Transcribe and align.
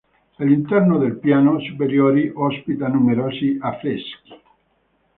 L'interno 0.37 0.97
del 0.97 1.17
piano 1.19 1.59
superiore 1.59 2.31
ospita 2.35 2.87
numerosi 2.87 3.59
affreschi. 3.61 4.33